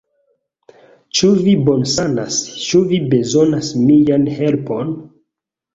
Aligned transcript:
Ĉu 1.19 1.29
vi 1.47 1.53
bonsanas? 1.69 2.41
Ĉu 2.65 2.83
vi 2.93 3.01
bezonas 3.15 3.73
mian 3.87 4.31
helpon? 4.41 4.95